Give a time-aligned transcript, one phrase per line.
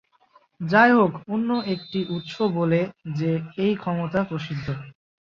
[0.61, 2.81] যাইহোক, অন্য একটি উৎস বলে
[3.15, 3.31] যে
[3.57, 4.65] এই ক্ষমতা "প্রসিদ্ধ"।